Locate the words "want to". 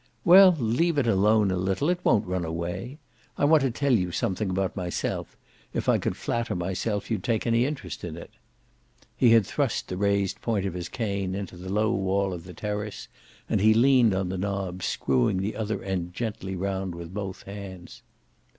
3.45-3.69